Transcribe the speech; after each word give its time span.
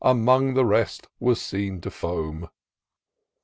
Among 0.03 0.55
the 0.55 0.65
rest 0.65 1.05
was 1.19 1.39
seen 1.39 1.79
to 1.81 1.91
foam. 1.91 2.49